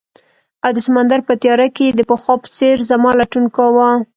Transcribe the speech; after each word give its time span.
او 0.63 0.69
د 0.75 0.79
سمندر 0.87 1.19
په 1.27 1.33
تیاره 1.41 1.67
کې 1.75 1.83
یې 1.87 1.95
د 1.95 2.01
پخوا 2.09 2.35
په 2.41 2.47
څیر 2.57 2.77
زما 2.91 3.11
لټون 3.19 3.45
کاؤه 3.55 3.89